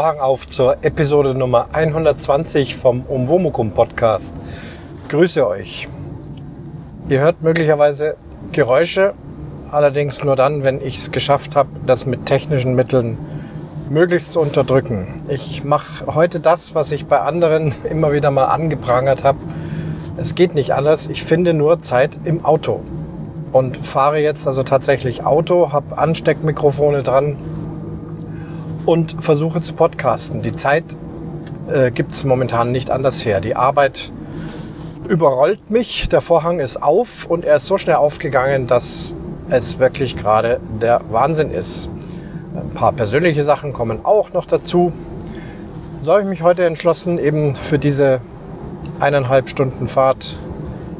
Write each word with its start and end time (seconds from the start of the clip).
Vorhang 0.00 0.20
auf 0.20 0.48
zur 0.48 0.78
Episode 0.82 1.34
Nummer 1.34 1.66
120 1.74 2.74
vom 2.74 3.02
Umwomukum 3.02 3.72
Podcast. 3.72 4.34
Grüße 5.08 5.46
euch. 5.46 5.88
Ihr 7.10 7.20
hört 7.20 7.42
möglicherweise 7.42 8.16
Geräusche, 8.50 9.12
allerdings 9.70 10.24
nur 10.24 10.36
dann, 10.36 10.64
wenn 10.64 10.80
ich 10.80 10.96
es 10.96 11.12
geschafft 11.12 11.54
habe, 11.54 11.68
das 11.84 12.06
mit 12.06 12.24
technischen 12.24 12.74
Mitteln 12.74 13.18
möglichst 13.90 14.32
zu 14.32 14.40
unterdrücken. 14.40 15.06
Ich 15.28 15.64
mache 15.64 16.06
heute 16.06 16.40
das, 16.40 16.74
was 16.74 16.92
ich 16.92 17.04
bei 17.04 17.20
anderen 17.20 17.74
immer 17.90 18.10
wieder 18.14 18.30
mal 18.30 18.46
angeprangert 18.46 19.22
habe. 19.22 19.40
Es 20.16 20.34
geht 20.34 20.54
nicht 20.54 20.72
anders. 20.72 21.08
Ich 21.08 21.24
finde 21.24 21.52
nur 21.52 21.80
Zeit 21.80 22.18
im 22.24 22.42
Auto 22.42 22.80
und 23.52 23.76
fahre 23.86 24.18
jetzt 24.18 24.48
also 24.48 24.62
tatsächlich 24.62 25.26
Auto, 25.26 25.72
habe 25.72 25.98
Ansteckmikrofone 25.98 27.02
dran 27.02 27.36
und 28.86 29.16
versuche 29.20 29.60
zu 29.62 29.74
podcasten. 29.74 30.42
Die 30.42 30.52
Zeit 30.52 30.84
äh, 31.70 31.90
gibt 31.90 32.12
es 32.12 32.24
momentan 32.24 32.72
nicht 32.72 32.90
anders 32.90 33.24
her. 33.24 33.40
Die 33.40 33.56
Arbeit 33.56 34.10
überrollt 35.08 35.70
mich, 35.70 36.08
der 36.08 36.20
Vorhang 36.20 36.60
ist 36.60 36.82
auf 36.82 37.26
und 37.26 37.44
er 37.44 37.56
ist 37.56 37.66
so 37.66 37.78
schnell 37.78 37.96
aufgegangen, 37.96 38.66
dass 38.66 39.14
es 39.48 39.78
wirklich 39.78 40.16
gerade 40.16 40.60
der 40.80 41.00
Wahnsinn 41.10 41.50
ist. 41.50 41.90
Ein 42.54 42.70
paar 42.70 42.92
persönliche 42.92 43.44
Sachen 43.44 43.72
kommen 43.72 44.04
auch 44.04 44.32
noch 44.32 44.46
dazu. 44.46 44.92
So 46.02 46.12
habe 46.12 46.22
ich 46.22 46.28
mich 46.28 46.42
heute 46.42 46.64
entschlossen, 46.64 47.18
eben 47.18 47.54
für 47.54 47.78
diese 47.78 48.20
eineinhalb 49.00 49.48
Stunden 49.48 49.88
Fahrt 49.88 50.36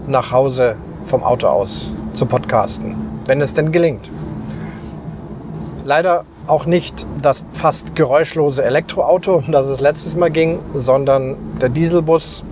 nach 0.06 0.32
Hause 0.32 0.76
vom 1.06 1.22
Auto 1.22 1.46
aus 1.46 1.92
zu 2.12 2.26
podcasten, 2.26 2.96
wenn 3.26 3.40
es 3.40 3.54
denn 3.54 3.72
gelingt. 3.72 4.10
Leider 5.84 6.24
auch 6.50 6.66
nicht 6.66 7.06
das 7.22 7.44
fast 7.52 7.96
geräuschlose 7.96 8.64
Elektroauto, 8.64 9.42
das 9.48 9.66
es 9.66 9.80
letztes 9.80 10.16
Mal 10.16 10.30
ging, 10.30 10.58
sondern 10.74 11.36
der 11.60 11.68
Dieselbus, 11.68 12.44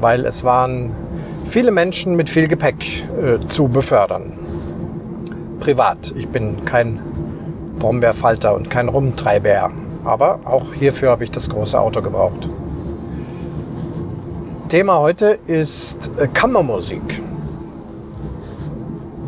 weil 0.00 0.26
es 0.26 0.44
waren 0.44 0.94
viele 1.44 1.70
Menschen 1.70 2.16
mit 2.16 2.28
viel 2.28 2.48
Gepäck 2.48 3.04
äh, 3.20 3.44
zu 3.46 3.68
befördern. 3.68 4.32
Privat. 5.58 6.14
Ich 6.16 6.28
bin 6.28 6.64
kein 6.64 7.00
Brombeerfalter 7.78 8.54
und 8.54 8.70
kein 8.70 8.88
Rumtreiber. 8.88 9.70
Aber 10.04 10.40
auch 10.44 10.72
hierfür 10.72 11.10
habe 11.10 11.24
ich 11.24 11.30
das 11.30 11.48
große 11.50 11.78
Auto 11.78 12.00
gebraucht. 12.00 12.48
Thema 14.68 15.00
heute 15.00 15.38
ist 15.46 16.10
äh, 16.16 16.28
Kammermusik. 16.28 17.22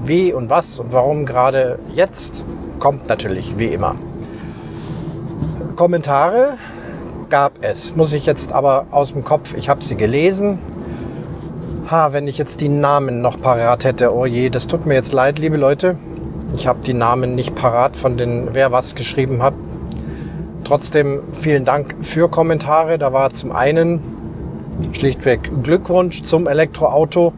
Wie 0.05 0.33
und 0.33 0.49
was 0.49 0.79
und 0.79 0.93
warum 0.93 1.27
gerade 1.27 1.79
jetzt, 1.95 2.45
kommt 2.83 3.09
natürlich 3.09 3.55
wie 3.59 3.67
immer. 3.67 3.95
Kommentare 5.77 6.55
gab 7.31 7.53
es, 7.61 7.95
muss 7.95 8.13
ich 8.13 8.27
jetzt 8.27 8.53
aber 8.53 8.87
aus 8.91 9.13
dem 9.13 9.23
Kopf, 9.23 9.55
ich 9.55 9.69
habe 9.69 9.85
sie 9.85 9.95
gelesen. 9.95 10.59
Ha, 11.89 12.13
wenn 12.13 12.27
ich 12.27 12.39
jetzt 12.39 12.61
die 12.61 12.69
Namen 12.69 13.21
noch 13.21 13.41
parat 13.41 13.85
hätte, 13.85 14.13
oh 14.13 14.27
je, 14.27 14.51
das 14.51 14.67
tut 14.67 14.85
mir 14.85 14.95
jetzt 14.95 15.13
leid, 15.13 15.39
liebe 15.39 15.57
Leute. 15.57 15.97
Ich 16.57 16.67
habe 16.67 16.81
die 16.85 16.93
Namen 16.93 17.37
nicht 17.37 17.55
parat 17.55 17.95
von 17.95 18.17
den, 18.17 18.49
wer 18.53 18.73
was 18.73 18.97
geschrieben 18.97 19.45
hat. 19.45 19.55
Trotzdem 20.65 21.21
vielen 21.31 21.65
Dank 21.65 21.95
für 22.03 22.29
Kommentare. 22.29 22.99
Da 22.99 23.13
war 23.13 23.33
zum 23.33 23.53
einen 23.53 24.01
schlichtweg 24.91 25.63
Glückwunsch 25.63 26.25
zum 26.25 26.49
Elektroauto. 26.49 27.33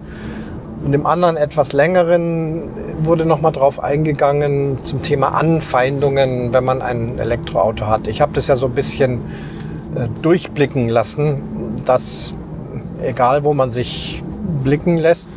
Und 0.84 0.93
im 0.93 1.06
anderen 1.06 1.39
etwas 1.39 1.72
längeren 1.72 2.62
wurde 3.03 3.25
nochmal 3.25 3.53
drauf 3.53 3.83
eingegangen 3.83 4.84
zum 4.84 5.00
Thema 5.00 5.28
Anfeindungen, 5.28 6.53
wenn 6.53 6.65
man 6.65 6.83
ein 6.83 7.19
Elektroauto 7.19 7.87
hat. 7.87 8.06
Ich 8.06 8.21
habe 8.21 8.33
das 8.34 8.49
ja 8.49 8.56
so 8.56 8.67
ein 8.67 8.75
bisschen 8.75 9.23
äh, 9.94 10.09
durchblicken 10.21 10.91
lassen, 10.91 11.77
dass 11.87 12.34
egal 13.03 13.44
wo 13.44 13.55
man 13.55 13.71
sich 13.71 14.23
blicken 14.62 14.99
lässt 14.99 15.31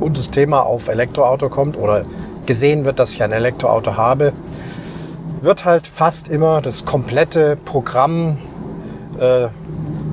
und 0.00 0.18
das 0.18 0.30
Thema 0.30 0.62
auf 0.62 0.88
Elektroauto 0.88 1.48
kommt 1.48 1.76
oder 1.76 2.04
gesehen 2.46 2.84
wird, 2.84 2.98
dass 2.98 3.12
ich 3.12 3.22
ein 3.22 3.32
Elektroauto 3.32 3.96
habe, 3.96 4.32
wird 5.42 5.64
halt 5.64 5.86
fast 5.86 6.28
immer 6.28 6.60
das 6.60 6.84
komplette 6.84 7.56
Programm, 7.64 8.38
äh, 9.18 9.46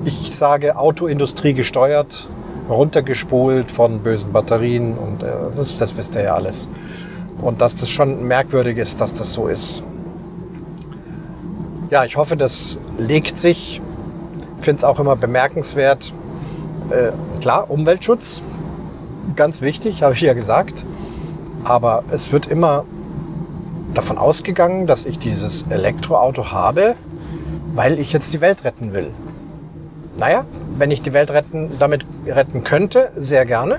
ich 0.05 0.35
sage 0.35 0.77
Autoindustrie 0.77 1.53
gesteuert, 1.53 2.29
runtergespult 2.69 3.71
von 3.71 3.99
bösen 3.99 4.31
Batterien 4.31 4.97
und 4.97 5.23
äh, 5.23 5.31
das, 5.55 5.77
das 5.77 5.97
wisst 5.97 6.15
ihr 6.15 6.23
ja 6.23 6.35
alles. 6.35 6.69
Und 7.41 7.61
dass 7.61 7.75
das 7.75 7.89
schon 7.89 8.27
merkwürdig 8.27 8.77
ist, 8.77 9.01
dass 9.01 9.13
das 9.13 9.33
so 9.33 9.47
ist. 9.47 9.83
Ja, 11.89 12.05
ich 12.05 12.17
hoffe, 12.17 12.37
das 12.37 12.79
legt 12.97 13.39
sich. 13.39 13.81
Ich 14.59 14.65
finde 14.65 14.79
es 14.79 14.83
auch 14.83 14.99
immer 14.99 15.15
bemerkenswert. 15.15 16.13
Äh, 16.89 17.11
klar, 17.39 17.69
Umweltschutz, 17.71 18.41
ganz 19.35 19.61
wichtig, 19.61 20.03
habe 20.03 20.13
ich 20.13 20.21
ja 20.21 20.33
gesagt. 20.33 20.85
Aber 21.63 22.03
es 22.11 22.31
wird 22.31 22.47
immer 22.47 22.85
davon 23.93 24.17
ausgegangen, 24.17 24.85
dass 24.85 25.05
ich 25.05 25.17
dieses 25.17 25.65
Elektroauto 25.69 26.51
habe, 26.51 26.95
weil 27.73 27.99
ich 27.99 28.13
jetzt 28.13 28.33
die 28.33 28.41
Welt 28.41 28.63
retten 28.63 28.93
will. 28.93 29.11
Naja, 30.19 30.43
wenn 30.77 30.91
ich 30.91 31.01
die 31.01 31.13
Welt 31.13 31.31
retten, 31.31 31.77
damit 31.79 32.05
retten 32.27 32.65
könnte, 32.65 33.09
sehr 33.15 33.45
gerne. 33.45 33.77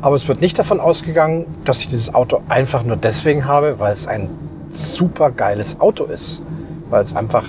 Aber 0.00 0.16
es 0.16 0.26
wird 0.26 0.40
nicht 0.40 0.58
davon 0.58 0.80
ausgegangen, 0.80 1.46
dass 1.64 1.80
ich 1.80 1.88
dieses 1.88 2.14
Auto 2.14 2.40
einfach 2.48 2.82
nur 2.82 2.96
deswegen 2.96 3.46
habe, 3.46 3.78
weil 3.78 3.92
es 3.92 4.08
ein 4.08 4.28
super 4.72 5.30
geiles 5.30 5.80
Auto 5.80 6.04
ist. 6.04 6.42
Weil 6.90 7.04
es 7.04 7.14
einfach 7.14 7.44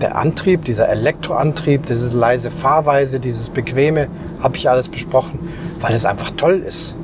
der 0.00 0.16
Antrieb, 0.16 0.64
dieser 0.64 0.88
Elektroantrieb, 0.88 1.86
diese 1.86 2.16
leise 2.16 2.50
Fahrweise, 2.50 3.18
dieses 3.20 3.50
bequeme, 3.50 4.08
habe 4.40 4.56
ich 4.56 4.70
alles 4.70 4.88
besprochen, 4.88 5.40
weil 5.80 5.94
es 5.94 6.06
einfach 6.06 6.30
toll 6.36 6.62
ist. 6.66 6.94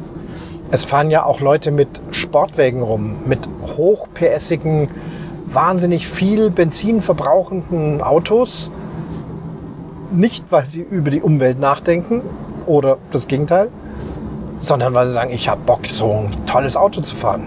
Es 0.71 0.84
fahren 0.84 1.10
ja 1.10 1.25
auch 1.25 1.41
Leute 1.41 1.71
mit 1.72 1.88
Sportwägen 2.12 2.82
rum, 2.82 3.16
mit 3.26 3.49
hochpässigen, 3.76 4.88
wahnsinnig 5.47 6.09
viel 6.09 6.50
Benzin 6.50 7.03
verbrauchenden 7.03 8.00
Autos 8.00 8.71
nicht, 10.16 10.50
weil 10.50 10.66
sie 10.66 10.81
über 10.81 11.10
die 11.10 11.22
Umwelt 11.22 11.60
nachdenken 11.60 12.22
oder 12.66 12.99
das 13.10 13.28
Gegenteil, 13.28 13.69
sondern 14.59 14.94
weil 14.94 15.09
sie 15.09 15.15
sagen, 15.15 15.31
ich 15.32 15.49
habe 15.49 15.60
Bock, 15.65 15.87
so 15.87 16.10
ein 16.10 16.47
tolles 16.47 16.77
Auto 16.77 17.00
zu 17.00 17.15
fahren. 17.15 17.44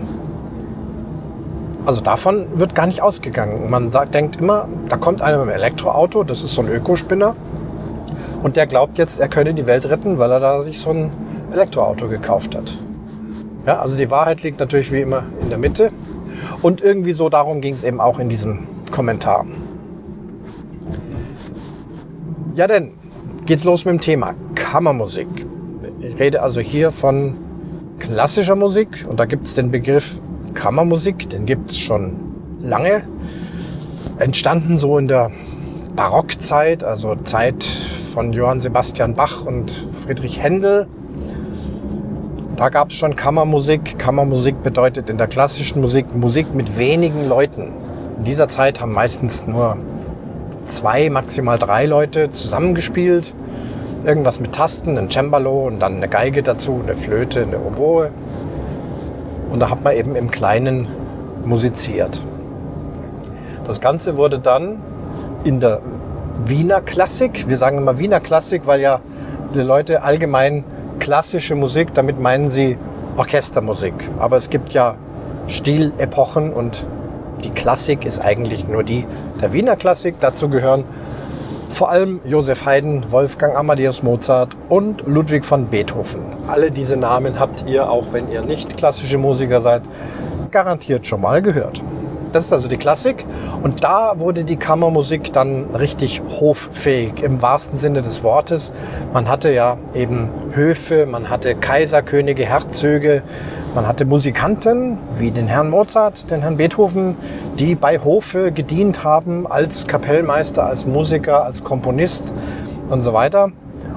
Also 1.86 2.02
davon 2.02 2.60
wird 2.60 2.76
gar 2.76 2.86
nicht 2.86 3.02
ausgegangen. 3.02 3.70
Man 3.70 3.92
sagt, 3.92 4.14
denkt 4.14 4.38
immer, 4.38 4.68
da 4.90 4.98
kommt 4.98 5.22
einer 5.22 5.38
mit 5.38 5.48
einem 5.48 5.58
Elektroauto, 5.58 6.24
das 6.24 6.44
ist 6.44 6.54
so 6.54 6.62
ein 6.62 6.68
Ökospinner. 6.68 7.36
Und 8.44 8.56
der 8.56 8.68
glaubt 8.68 8.98
jetzt, 8.98 9.20
er 9.20 9.28
könne 9.28 9.54
die 9.54 9.66
Welt 9.66 9.86
retten, 9.86 10.18
weil 10.18 10.32
er 10.32 10.40
da 10.40 10.62
sich 10.64 10.80
so 10.80 10.92
ein 10.92 11.12
Elektroauto 11.52 12.08
gekauft 12.08 12.56
hat. 12.56 12.78
Ja, 13.66 13.80
also 13.80 13.96
die 13.96 14.10
Wahrheit 14.10 14.44
liegt 14.44 14.60
natürlich 14.60 14.92
wie 14.92 15.02
immer 15.02 15.24
in 15.42 15.50
der 15.50 15.58
Mitte. 15.58 15.92
Und 16.62 16.82
irgendwie 16.82 17.14
so 17.14 17.30
darum 17.30 17.60
ging 17.60 17.74
es 17.74 17.84
eben 17.84 18.00
auch 18.00 18.20
in 18.20 18.30
diesem 18.30 18.68
Kommentar. 18.92 19.46
Ja, 22.60 22.68
denn 22.68 22.92
geht's 23.46 23.64
los 23.64 23.86
mit 23.86 23.94
dem 23.94 24.02
Thema 24.02 24.34
Kammermusik. 24.54 25.30
Ich 26.02 26.20
rede 26.20 26.42
also 26.42 26.60
hier 26.60 26.92
von 26.92 27.38
klassischer 28.00 28.58
Musik 28.58 29.06
und 29.10 29.18
da 29.18 29.24
gibt's 29.24 29.56
den 29.56 29.72
Begriff 29.72 30.20
Kammermusik, 30.56 31.30
den 31.30 31.46
gibt's 31.46 31.78
schon 31.78 32.18
lange. 32.62 33.04
Entstanden 34.18 34.78
so 34.78 34.98
in 34.98 35.08
der 35.08 35.32
Barockzeit, 35.96 36.84
also 36.84 37.16
Zeit 37.16 37.66
von 38.14 38.34
Johann 38.34 38.60
Sebastian 38.60 39.14
Bach 39.14 39.46
und 39.46 39.88
Friedrich 40.04 40.44
Händel. 40.44 40.88
Da 42.58 42.68
gab's 42.68 42.96
schon 42.96 43.16
Kammermusik. 43.16 43.98
Kammermusik 43.98 44.62
bedeutet 44.64 45.10
in 45.10 45.18
der 45.18 45.28
klassischen 45.28 45.80
Musik 45.80 46.14
Musik 46.14 46.54
mit 46.54 46.78
wenigen 46.78 47.26
Leuten. 47.26 47.72
In 48.18 48.26
dieser 48.26 48.50
Zeit 48.50 48.82
haben 48.82 48.92
meistens 48.92 49.48
nur 49.48 49.78
zwei, 50.70 51.10
maximal 51.10 51.60
drei 51.60 51.86
Leute 51.86 52.30
zusammengespielt. 52.30 53.34
Irgendwas 54.06 54.40
mit 54.40 54.54
Tasten, 54.54 54.98
ein 54.98 55.10
Cembalo 55.12 55.68
und 55.68 55.80
dann 55.80 55.98
eine 55.98 56.08
Geige 56.08 56.42
dazu, 56.42 56.82
eine 56.84 56.96
Flöte, 56.96 57.42
eine 57.44 57.60
Oboe. 57.60 58.12
Und 59.52 59.60
da 59.60 59.70
hat 59.70 59.84
man 59.84 59.96
eben 59.96 60.16
im 60.16 60.32
Kleinen 60.32 60.88
musiziert. 61.44 62.22
Das 63.66 63.82
Ganze 63.82 64.16
wurde 64.16 64.40
dann 64.40 64.78
in 65.44 65.60
der 65.60 65.82
Wiener 66.46 66.82
Klassik, 66.82 67.50
wir 67.50 67.58
sagen 67.58 67.78
immer 67.78 68.00
Wiener 68.00 68.20
Klassik, 68.20 68.64
weil 68.66 68.80
ja 68.80 69.02
die 69.54 69.60
Leute 69.60 70.04
allgemein 70.04 70.64
klassische 71.00 71.56
Musik, 71.56 71.94
damit 71.94 72.20
meinen 72.20 72.50
sie 72.50 72.78
Orchestermusik. 73.18 73.94
Aber 74.20 74.38
es 74.38 74.50
gibt 74.50 74.72
ja 74.74 74.96
Stilepochen 75.48 76.54
und 76.54 76.86
die 77.44 77.50
Klassik 77.50 78.06
ist 78.06 78.24
eigentlich 78.24 78.68
nur 78.68 78.84
die 78.84 79.06
der 79.42 79.54
Wiener 79.54 79.76
Klassik. 79.76 80.16
Dazu 80.20 80.50
gehören 80.50 80.84
vor 81.70 81.90
allem 81.90 82.20
Josef 82.26 82.66
Haydn, 82.66 83.06
Wolfgang 83.12 83.56
Amadeus 83.56 84.04
Mozart 84.04 84.58
und 84.70 85.06
Ludwig 85.06 85.50
van 85.50 85.68
Beethoven. 85.68 86.22
Alle 86.48 86.72
diese 86.72 86.98
Namen 86.98 87.40
habt 87.40 87.66
ihr, 87.68 87.90
auch 87.90 88.12
wenn 88.12 88.30
ihr 88.32 88.42
nicht 88.42 88.76
klassische 88.78 89.18
Musiker 89.18 89.62
seid, 89.62 89.84
garantiert 90.52 91.06
schon 91.06 91.22
mal 91.22 91.42
gehört. 91.42 91.82
Das 92.32 92.46
ist 92.46 92.54
also 92.54 92.68
die 92.68 92.78
Klassik. 92.78 93.26
Und 93.64 93.84
da 93.84 94.20
wurde 94.20 94.44
die 94.44 94.58
Kammermusik 94.58 95.34
dann 95.34 95.66
richtig 95.76 96.22
hoffähig 96.40 97.24
im 97.24 97.42
wahrsten 97.42 97.78
Sinne 97.78 98.02
des 98.02 98.24
Wortes. 98.24 98.74
Man 99.14 99.28
hatte 99.28 99.52
ja 99.52 99.78
eben 99.96 100.30
Höfe, 100.54 101.06
man 101.06 101.30
hatte 101.30 101.56
Kaiser, 101.56 102.02
Könige, 102.02 102.46
Herzöge, 102.46 103.24
man 103.76 103.88
hatte 103.88 104.06
Musikanten 104.06 104.98
wie 105.16 105.32
den 105.32 105.48
Herrn 105.48 105.70
Mozart, 105.70 106.30
den 106.32 106.42
Herrn 106.42 106.58
Beethoven, 106.58 107.16
die 107.60 107.76
bei 107.76 108.00
Hofe 108.00 108.52
gedient 108.52 109.04
haben 109.04 109.46
als 109.50 109.88
Kapellmeister, 109.88 110.66
als 110.66 110.86
Musiker, 110.86 111.44
als 111.46 111.64
Komponist 111.64 112.34
und 112.90 113.02
so 113.02 113.14
weiter 113.14 113.52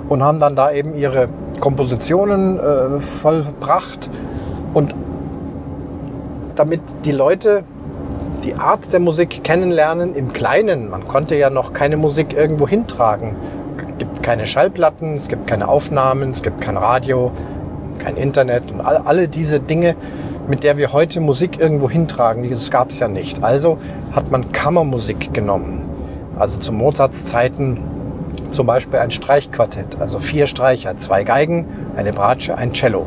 und 0.08 0.22
haben 0.22 0.40
dann 0.40 0.56
da 0.56 0.72
eben 0.72 0.94
ihre 0.94 1.28
Kompositionen 1.60 2.58
äh, 2.58 3.00
vollbracht 3.00 4.10
und 4.74 4.94
damit 6.54 6.80
die 7.04 7.12
Leute 7.12 7.64
die 8.44 8.54
Art 8.54 8.92
der 8.92 9.00
Musik 9.00 9.42
kennenlernen 9.44 10.14
im 10.14 10.32
Kleinen. 10.32 10.90
Man 10.90 11.06
konnte 11.06 11.36
ja 11.36 11.48
noch 11.48 11.72
keine 11.72 11.96
Musik 11.96 12.34
irgendwo 12.34 12.68
hintragen. 12.68 13.36
Es 13.78 13.98
gibt 13.98 14.22
keine 14.22 14.46
Schallplatten, 14.46 15.16
es 15.16 15.28
gibt 15.28 15.46
keine 15.46 15.68
Aufnahmen, 15.68 16.32
es 16.32 16.42
gibt 16.42 16.60
kein 16.60 16.76
Radio, 16.76 17.30
kein 17.98 18.16
Internet 18.16 18.72
und 18.72 18.80
all, 18.80 18.98
alle 18.98 19.28
diese 19.28 19.60
Dinge, 19.60 19.96
mit 20.48 20.64
der 20.64 20.76
wir 20.76 20.92
heute 20.92 21.20
Musik 21.20 21.58
irgendwo 21.58 21.88
hintragen, 21.88 22.48
das 22.50 22.70
gab 22.70 22.90
es 22.90 22.98
ja 22.98 23.08
nicht. 23.08 23.42
Also 23.42 23.78
hat 24.12 24.30
man 24.30 24.52
Kammermusik 24.52 25.32
genommen. 25.32 25.82
Also 26.38 26.58
zu 26.58 26.72
Mozarts 26.72 27.26
Zeiten 27.26 27.78
zum 28.50 28.66
Beispiel 28.66 28.98
ein 28.98 29.10
Streichquartett, 29.10 30.00
also 30.00 30.18
vier 30.18 30.46
Streicher, 30.46 30.96
zwei 30.98 31.24
Geigen, 31.24 31.66
eine 31.96 32.12
Bratsche, 32.12 32.56
ein 32.56 32.72
Cello. 32.72 33.06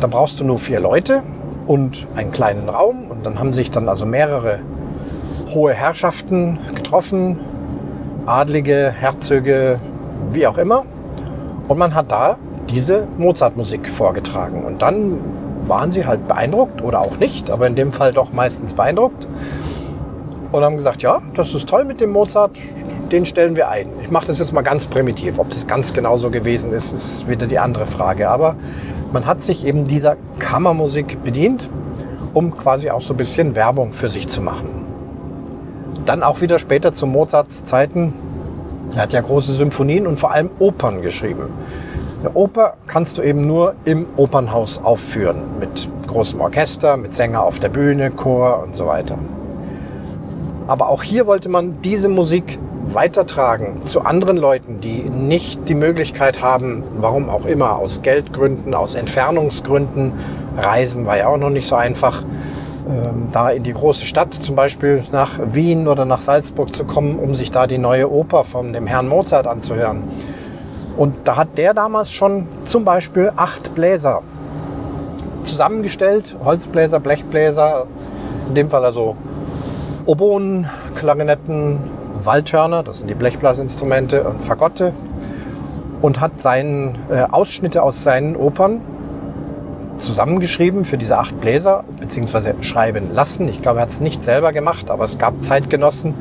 Dann 0.00 0.10
brauchst 0.10 0.40
du 0.40 0.44
nur 0.44 0.58
vier 0.58 0.80
Leute 0.80 1.22
und 1.66 2.06
einen 2.14 2.32
kleinen 2.32 2.68
Raum 2.68 3.10
und 3.10 3.26
dann 3.26 3.38
haben 3.38 3.52
sich 3.52 3.70
dann 3.70 3.88
also 3.88 4.06
mehrere 4.06 4.60
hohe 5.50 5.72
Herrschaften 5.72 6.58
getroffen, 6.74 7.38
Adlige, 8.26 8.92
Herzöge, 8.96 9.78
wie 10.32 10.46
auch 10.46 10.58
immer. 10.58 10.84
Und 11.66 11.78
man 11.78 11.94
hat 11.94 12.10
da 12.10 12.38
diese 12.70 13.06
Mozartmusik 13.18 13.88
vorgetragen. 13.88 14.64
Und 14.64 14.82
dann 14.82 15.18
waren 15.66 15.90
sie 15.90 16.06
halt 16.06 16.26
beeindruckt 16.28 16.82
oder 16.82 17.00
auch 17.00 17.18
nicht, 17.18 17.50
aber 17.50 17.66
in 17.66 17.74
dem 17.74 17.92
Fall 17.92 18.12
doch 18.12 18.32
meistens 18.32 18.74
beeindruckt. 18.74 19.26
Und 20.50 20.64
haben 20.64 20.76
gesagt, 20.76 21.02
ja, 21.02 21.20
das 21.34 21.54
ist 21.54 21.68
toll 21.68 21.84
mit 21.84 22.00
dem 22.00 22.10
Mozart, 22.10 22.52
den 23.12 23.26
stellen 23.26 23.56
wir 23.56 23.68
ein. 23.68 23.88
Ich 24.02 24.10
mache 24.10 24.26
das 24.26 24.38
jetzt 24.38 24.52
mal 24.52 24.62
ganz 24.62 24.86
primitiv. 24.86 25.38
Ob 25.38 25.50
das 25.50 25.66
ganz 25.66 25.92
genau 25.92 26.16
so 26.16 26.30
gewesen 26.30 26.72
ist, 26.72 26.92
ist 26.92 27.28
wieder 27.28 27.46
die 27.46 27.58
andere 27.58 27.86
Frage. 27.86 28.28
Aber 28.28 28.56
man 29.12 29.26
hat 29.26 29.42
sich 29.42 29.66
eben 29.66 29.86
dieser 29.86 30.16
Kammermusik 30.38 31.22
bedient, 31.22 31.68
um 32.34 32.56
quasi 32.56 32.90
auch 32.90 33.02
so 33.02 33.14
ein 33.14 33.16
bisschen 33.16 33.54
Werbung 33.54 33.92
für 33.92 34.08
sich 34.08 34.28
zu 34.28 34.40
machen. 34.40 34.68
Dann 36.06 36.22
auch 36.22 36.40
wieder 36.40 36.58
später 36.58 36.94
zu 36.94 37.06
Mozarts 37.06 37.64
Zeiten. 37.64 38.12
Er 38.94 39.02
hat 39.02 39.12
ja 39.12 39.20
große 39.20 39.52
Symphonien 39.52 40.06
und 40.06 40.18
vor 40.18 40.32
allem 40.32 40.50
Opern 40.58 41.02
geschrieben. 41.02 41.50
Eine 42.20 42.32
Oper 42.34 42.74
kannst 42.88 43.16
du 43.16 43.22
eben 43.22 43.46
nur 43.46 43.74
im 43.84 44.06
Opernhaus 44.16 44.82
aufführen, 44.82 45.36
mit 45.60 45.88
großem 46.08 46.40
Orchester, 46.40 46.96
mit 46.96 47.14
Sänger 47.14 47.44
auf 47.44 47.60
der 47.60 47.68
Bühne, 47.68 48.10
Chor 48.10 48.64
und 48.64 48.74
so 48.74 48.86
weiter. 48.86 49.16
Aber 50.66 50.88
auch 50.88 51.04
hier 51.04 51.26
wollte 51.26 51.48
man 51.48 51.80
diese 51.82 52.08
Musik 52.08 52.58
weitertragen 52.92 53.82
zu 53.82 54.00
anderen 54.00 54.36
Leuten, 54.36 54.80
die 54.80 55.02
nicht 55.02 55.68
die 55.68 55.74
Möglichkeit 55.74 56.42
haben, 56.42 56.82
warum 56.98 57.30
auch 57.30 57.46
immer, 57.46 57.76
aus 57.76 58.02
Geldgründen, 58.02 58.74
aus 58.74 58.96
Entfernungsgründen, 58.96 60.12
Reisen 60.56 61.06
war 61.06 61.18
ja 61.18 61.28
auch 61.28 61.36
noch 61.36 61.50
nicht 61.50 61.68
so 61.68 61.76
einfach, 61.76 62.24
ähm, 62.88 63.28
da 63.30 63.50
in 63.50 63.62
die 63.62 63.72
große 63.72 64.06
Stadt, 64.06 64.34
zum 64.34 64.56
Beispiel 64.56 65.04
nach 65.12 65.38
Wien 65.52 65.86
oder 65.86 66.04
nach 66.04 66.20
Salzburg 66.20 66.74
zu 66.74 66.84
kommen, 66.84 67.16
um 67.16 67.34
sich 67.34 67.52
da 67.52 67.68
die 67.68 67.78
neue 67.78 68.10
Oper 68.10 68.42
von 68.42 68.72
dem 68.72 68.88
Herrn 68.88 69.06
Mozart 69.06 69.46
anzuhören. 69.46 70.02
Und 70.98 71.14
da 71.24 71.36
hat 71.36 71.56
der 71.56 71.74
damals 71.74 72.12
schon 72.12 72.48
zum 72.64 72.84
Beispiel 72.84 73.32
acht 73.36 73.74
Bläser 73.76 74.22
zusammengestellt, 75.44 76.34
Holzbläser, 76.44 76.98
Blechbläser, 76.98 77.86
in 78.48 78.56
dem 78.56 78.68
Fall 78.68 78.84
also 78.84 79.16
Oboen, 80.06 80.68
Klarinetten, 80.96 81.78
Waldhörner, 82.24 82.82
das 82.82 82.98
sind 82.98 83.08
die 83.08 83.14
Blechblasinstrumente 83.14 84.24
und 84.24 84.42
Fagotte. 84.42 84.92
Und 86.02 86.20
hat 86.20 86.40
seinen 86.40 86.96
äh, 87.10 87.26
Ausschnitte 87.30 87.82
aus 87.82 88.02
seinen 88.02 88.34
Opern 88.34 88.80
zusammengeschrieben 89.98 90.84
für 90.84 90.96
diese 90.96 91.18
acht 91.18 91.40
Bläser, 91.40 91.84
beziehungsweise 92.00 92.54
schreiben 92.60 93.14
lassen. 93.14 93.48
Ich 93.48 93.62
glaube, 93.62 93.80
er 93.80 93.82
hat 93.82 93.90
es 93.90 94.00
nicht 94.00 94.24
selber 94.24 94.52
gemacht, 94.52 94.90
aber 94.90 95.04
es 95.04 95.18
gab 95.18 95.44
Zeitgenossen, 95.44 96.14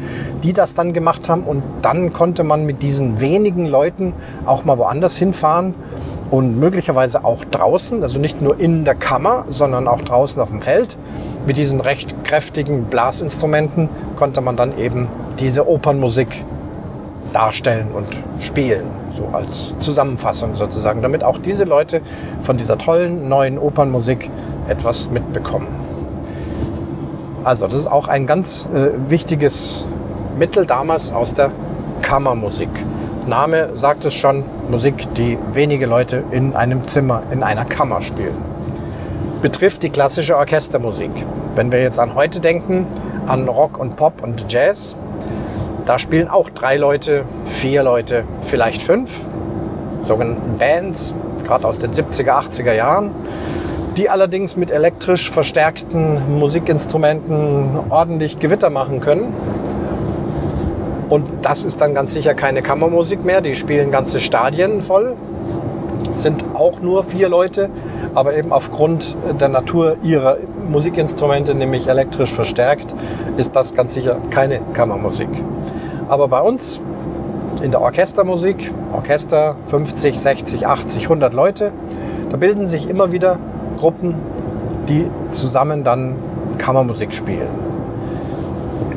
die 0.44 0.53
das 0.53 0.74
dann 0.75 0.94
gemacht 0.94 1.29
haben. 1.29 1.44
Und 1.44 1.63
dann 1.81 2.13
konnte 2.13 2.44
man 2.44 2.65
mit 2.65 2.81
diesen 2.81 3.21
wenigen 3.21 3.65
Leuten 3.65 4.13
auch 4.45 4.65
mal 4.65 4.77
woanders 4.77 5.15
hinfahren 5.18 5.74
und 6.29 6.59
möglicherweise 6.59 7.24
auch 7.24 7.45
draußen, 7.45 8.01
also 8.03 8.19
nicht 8.19 8.41
nur 8.41 8.59
in 8.59 8.83
der 8.83 8.95
Kammer, 8.95 9.45
sondern 9.50 9.88
auch 9.88 10.01
draußen 10.01 10.41
auf 10.41 10.50
dem 10.50 10.62
Feld. 10.62 10.97
Mit 11.45 11.57
diesen 11.57 11.79
recht 11.79 12.25
kräftigen 12.25 12.85
Blasinstrumenten 12.85 13.88
konnte 14.18 14.41
man 14.41 14.57
dann 14.57 14.77
eben 14.77 15.07
diese 15.39 15.68
Opernmusik 15.68 16.44
darstellen 17.33 17.88
und 17.94 18.07
spielen, 18.39 18.85
so 19.15 19.29
als 19.33 19.74
Zusammenfassung 19.79 20.56
sozusagen, 20.56 21.01
damit 21.01 21.24
auch 21.24 21.39
diese 21.39 21.63
Leute 21.63 22.01
von 22.41 22.57
dieser 22.57 22.77
tollen 22.77 23.27
neuen 23.29 23.57
Opernmusik 23.57 24.29
etwas 24.68 25.09
mitbekommen. 25.09 25.68
Also 27.44 27.68
das 27.68 27.75
ist 27.77 27.88
auch 27.88 28.07
ein 28.07 28.27
ganz 28.27 28.68
äh, 28.74 28.89
wichtiges 29.09 29.85
Mittel 30.38 30.65
damals 30.65 31.12
aus 31.12 31.33
der 31.33 31.51
Kammermusik. 32.01 32.69
Name 33.25 33.71
sagt 33.75 34.06
es 34.06 34.13
schon, 34.13 34.44
Musik, 34.69 35.13
die 35.15 35.38
wenige 35.53 35.85
Leute 35.85 36.24
in 36.31 36.56
einem 36.56 36.88
Zimmer, 36.88 37.24
in 37.31 37.44
einer 37.44 37.65
Kammer 37.65 38.01
spielen. 38.01 38.35
Betrifft 39.41 39.83
die 39.83 39.89
klassische 39.89 40.38
Orchestermusik. 40.38 41.12
Wenn 41.56 41.71
wir 41.71 41.81
jetzt 41.81 42.00
an 42.00 42.15
heute 42.15 42.39
denken, 42.39 42.85
an 43.27 43.47
Rock 43.47 43.77
und 43.79 43.96
Pop 43.96 44.24
und 44.24 44.51
Jazz, 44.51 44.96
da 45.88 46.00
spielen 46.00 46.27
auch 46.27 46.50
drei 46.50 46.75
Leute, 46.75 47.24
vier 47.46 47.82
Leute, 47.82 48.25
vielleicht 48.41 48.82
fünf, 48.82 49.10
sogenannten 50.03 50.58
Bands, 50.58 51.15
gerade 51.46 51.65
aus 51.65 51.79
den 51.79 51.94
70er, 51.94 52.32
80er 52.32 52.74
Jahren, 52.74 53.12
die 53.96 54.10
allerdings 54.10 54.58
mit 54.58 54.70
elektrisch 54.70 55.32
verstärkten 55.32 56.39
Musikinstrumenten 56.39 57.79
ordentlich 57.89 58.38
Gewitter 58.39 58.70
machen 58.70 59.00
können. 59.00 59.34
Und 61.10 61.29
das 61.41 61.63
ist 61.63 61.79
dann 61.79 61.94
ganz 61.94 62.13
sicher 62.13 62.34
keine 62.34 62.62
Kammermusik 62.62 63.24
mehr. 63.24 63.39
Die 63.39 63.56
spielen 63.56 63.89
ganze 63.89 64.20
Stadien 64.20 64.82
voll. 64.82 65.15
Sind 66.12 66.44
auch 66.53 66.82
nur 66.82 67.06
vier 67.06 67.29
Leute, 67.29 67.70
aber 68.13 68.36
eben 68.36 68.51
aufgrund 68.51 69.15
der 69.39 69.48
Natur 69.48 69.96
ihrer 70.03 70.38
Musikinstrumente, 70.70 71.56
nämlich 71.56 71.88
elektrisch 71.88 72.34
verstärkt, 72.34 72.94
ist 73.38 73.56
das 73.56 73.74
ganz 73.74 73.94
sicher 73.94 74.17
keine 74.32 74.60
Kammermusik. 74.74 75.29
Aber 76.09 76.27
bei 76.27 76.41
uns 76.41 76.79
in 77.61 77.71
der 77.71 77.81
Orchestermusik, 77.81 78.71
Orchester 78.93 79.55
50, 79.69 80.19
60, 80.19 80.67
80, 80.67 81.03
100 81.03 81.33
Leute, 81.33 81.71
da 82.29 82.37
bilden 82.37 82.67
sich 82.67 82.89
immer 82.89 83.11
wieder 83.11 83.37
Gruppen, 83.77 84.15
die 84.87 85.09
zusammen 85.31 85.83
dann 85.83 86.15
Kammermusik 86.57 87.13
spielen. 87.13 87.49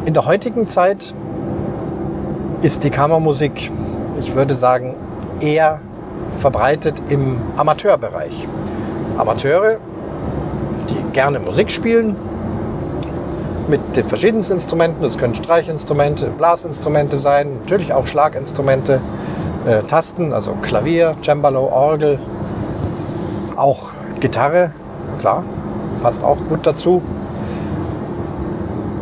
In 0.05 0.15
der 0.15 0.27
heutigen 0.27 0.69
Zeit 0.69 1.15
ist 2.63 2.85
die 2.85 2.91
Kammermusik, 2.91 3.71
ich 4.21 4.35
würde 4.35 4.55
sagen, 4.55 4.95
eher 5.41 5.81
verbreitet 6.39 7.03
im 7.09 7.39
Amateurbereich. 7.57 8.47
Amateure, 9.19 9.79
die 10.89 11.13
gerne 11.13 11.41
Musik 11.41 11.71
spielen, 11.71 12.17
mit 13.71 13.97
den 13.97 14.07
verschiedensten 14.07 14.55
Instrumenten. 14.55 15.03
Das 15.03 15.17
können 15.17 15.35
Streichinstrumente, 15.35 16.27
Blasinstrumente 16.27 17.17
sein, 17.17 17.61
natürlich 17.61 17.93
auch 17.93 18.07
Schlaginstrumente, 18.07 19.01
äh, 19.65 19.83
Tasten, 19.85 20.33
also 20.33 20.55
Klavier, 20.61 21.17
Cembalo, 21.23 21.69
Orgel, 21.69 22.19
auch 23.57 23.93
Gitarre, 24.19 24.73
klar, 25.21 25.45
passt 26.03 26.25
auch 26.25 26.39
gut 26.49 26.67
dazu. 26.67 27.01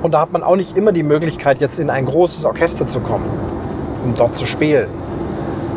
Und 0.03 0.13
da 0.13 0.21
hat 0.21 0.33
man 0.33 0.45
auch 0.45 0.57
nicht 0.57 0.77
immer 0.77 0.93
die 0.93 1.03
Möglichkeit, 1.03 1.61
jetzt 1.61 1.79
in 1.79 1.91
ein 1.91 2.05
großes 2.07 2.45
Orchester 2.45 2.87
zu 2.87 3.01
kommen, 3.01 3.29
um 4.05 4.15
dort 4.15 4.37
zu 4.37 4.47
spielen. 4.47 4.89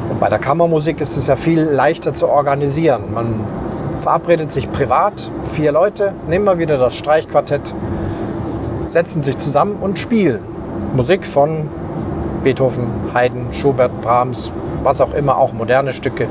Und 0.10 0.20
bei 0.20 0.30
der 0.30 0.40
Kammermusik 0.40 1.00
ist 1.02 1.18
es 1.18 1.28
ja 1.28 1.36
viel 1.36 1.62
leichter 1.62 2.14
zu 2.14 2.28
organisieren. 2.28 3.14
Man 3.14 3.46
verabredet 4.02 4.52
sich 4.52 4.72
privat, 4.72 5.32
vier 5.54 5.72
Leute, 5.72 6.14
nehmen 6.28 6.46
wir 6.46 6.60
wieder 6.60 6.78
das 6.78 6.96
Streichquartett, 6.96 7.74
setzen 8.92 9.24
sich 9.24 9.38
zusammen 9.38 9.78
und 9.82 9.98
spielen. 9.98 10.40
Musik 10.96 11.26
von 11.26 11.70
Beethoven, 12.44 12.88
Haydn, 13.14 13.48
Schubert, 13.52 14.02
Brahms, 14.02 14.52
was 14.84 15.00
auch 15.00 15.14
immer, 15.14 15.38
auch 15.38 15.54
moderne 15.54 15.94
Stücke. 15.94 16.28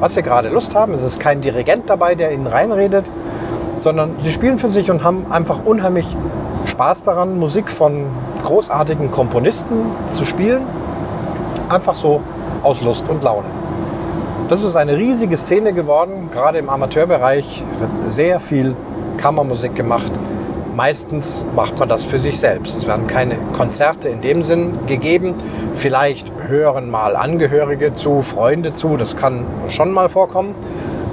Was 0.00 0.14
sie 0.14 0.22
gerade 0.22 0.48
Lust 0.48 0.74
haben, 0.74 0.92
es 0.94 1.02
ist 1.02 1.20
kein 1.20 1.40
Dirigent 1.40 1.88
dabei, 1.90 2.14
der 2.14 2.32
ihnen 2.32 2.46
reinredet, 2.46 3.06
sondern 3.78 4.16
sie 4.22 4.32
spielen 4.32 4.58
für 4.58 4.68
sich 4.68 4.90
und 4.90 5.02
haben 5.02 5.26
einfach 5.30 5.64
unheimlich 5.64 6.16
Spaß 6.66 7.04
daran, 7.04 7.38
Musik 7.38 7.70
von 7.70 8.04
großartigen 8.44 9.10
Komponisten 9.10 9.86
zu 10.10 10.24
spielen. 10.24 10.62
Einfach 11.68 11.94
so 11.94 12.20
aus 12.62 12.82
Lust 12.82 13.08
und 13.08 13.24
Laune. 13.24 13.46
Das 14.48 14.62
ist 14.62 14.76
eine 14.76 14.96
riesige 14.96 15.36
Szene 15.36 15.72
geworden. 15.72 16.28
Gerade 16.32 16.58
im 16.58 16.68
Amateurbereich 16.68 17.64
wird 17.80 17.90
sehr 18.12 18.38
viel 18.38 18.76
Kammermusik 19.16 19.74
gemacht. 19.74 20.12
Meistens 20.76 21.42
macht 21.54 21.78
man 21.78 21.88
das 21.88 22.04
für 22.04 22.18
sich 22.18 22.38
selbst. 22.38 22.76
Es 22.76 22.86
werden 22.86 23.06
keine 23.06 23.36
Konzerte 23.56 24.10
in 24.10 24.20
dem 24.20 24.42
Sinn 24.42 24.78
gegeben. 24.86 25.32
Vielleicht 25.72 26.30
hören 26.48 26.90
mal 26.90 27.16
Angehörige 27.16 27.94
zu, 27.94 28.20
Freunde 28.20 28.74
zu. 28.74 28.98
Das 28.98 29.16
kann 29.16 29.46
schon 29.70 29.90
mal 29.90 30.10
vorkommen. 30.10 30.54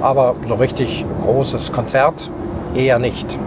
Aber 0.02 0.34
so 0.46 0.56
richtig 0.56 1.06
großes 1.24 1.72
Konzert 1.72 2.30
eher 2.74 2.98
nicht. 2.98 3.38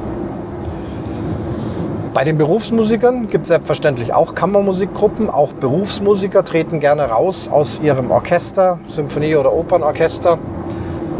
Bei 2.15 2.23
den 2.23 2.39
Berufsmusikern 2.39 3.27
gibt 3.29 3.43
es 3.43 3.49
selbstverständlich 3.49 4.11
auch 4.11 4.33
Kammermusikgruppen. 4.33 5.29
Auch 5.29 5.53
Berufsmusiker 5.53 6.43
treten 6.43 6.79
gerne 6.79 7.11
raus 7.11 7.47
aus 7.47 7.79
ihrem 7.79 8.09
Orchester, 8.09 8.79
Symphonie- 8.87 9.35
oder 9.35 9.53
Opernorchester, 9.53 10.39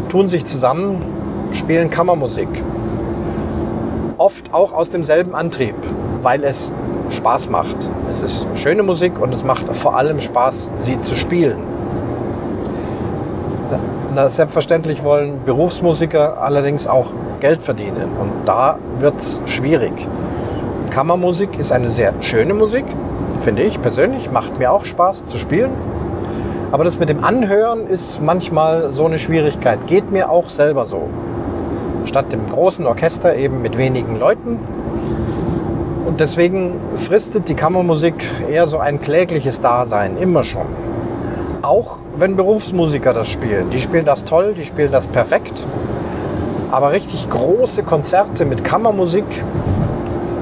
tun 0.10 0.28
sich 0.28 0.48
zusammen, 0.48 1.04
spielen 1.54 1.92
Kammermusik. 1.92 2.50
Oft 4.18 4.52
auch 4.52 4.74
aus 4.74 4.90
demselben 4.90 5.36
Antrieb, 5.36 5.76
weil 6.24 6.44
es 6.44 6.74
Spaß 7.12 7.50
macht. 7.50 7.88
Es 8.10 8.24
ist 8.24 8.48
schöne 8.56 8.82
Musik 8.82 9.22
und 9.22 9.32
es 9.32 9.44
macht 9.44 9.76
vor 9.76 9.96
allem 9.96 10.20
Spaß, 10.20 10.72
sie 10.76 11.00
zu 11.02 11.14
spielen. 11.14 11.58
Na, 14.16 14.30
selbstverständlich 14.32 15.04
wollen 15.04 15.44
Berufsmusiker 15.46 16.42
allerdings 16.42 16.88
auch 16.88 17.06
Geld 17.40 17.62
verdienen 17.62 18.10
und 18.20 18.32
da 18.46 18.80
wird 19.00 19.18
es 19.18 19.40
schwierig. 19.46 19.94
Kammermusik 20.90 21.60
ist 21.60 21.72
eine 21.72 21.92
sehr 21.92 22.14
schöne 22.22 22.56
Musik, 22.56 22.86
finde 23.42 23.62
ich 23.62 23.80
persönlich, 23.80 24.32
macht 24.32 24.58
mir 24.58 24.72
auch 24.72 24.86
Spaß 24.86 25.28
zu 25.28 25.38
spielen. 25.38 25.70
Aber 26.72 26.84
das 26.84 26.98
mit 26.98 27.10
dem 27.10 27.24
Anhören 27.24 27.86
ist 27.88 28.20
manchmal 28.24 28.92
so 28.92 29.06
eine 29.06 29.20
Schwierigkeit, 29.20 29.86
geht 29.86 30.12
mir 30.12 30.32
auch 30.32 30.50
selber 30.50 30.88
so. 30.88 31.08
Statt 32.08 32.32
dem 32.32 32.48
großen 32.50 32.86
Orchester 32.86 33.36
eben 33.36 33.62
mit 33.62 33.78
wenigen 33.78 34.18
Leuten. 34.18 34.60
Und 36.06 36.20
deswegen 36.20 36.74
fristet 36.96 37.50
die 37.50 37.54
Kammermusik 37.54 38.16
eher 38.50 38.68
so 38.68 38.80
ein 38.80 39.02
klägliches 39.02 39.60
Dasein, 39.60 40.18
immer 40.18 40.44
schon. 40.44 40.66
Auch 41.62 41.98
wenn 42.18 42.36
Berufsmusiker 42.36 43.14
das 43.14 43.30
spielen. 43.30 43.70
Die 43.72 43.80
spielen 43.80 44.06
das 44.06 44.24
toll, 44.24 44.54
die 44.54 44.66
spielen 44.66 44.92
das 44.92 45.08
perfekt. 45.08 45.64
Aber 46.72 46.92
richtig 46.92 47.30
große 47.30 47.84
Konzerte 47.84 48.46
mit 48.46 48.64
Kammermusik, 48.64 49.26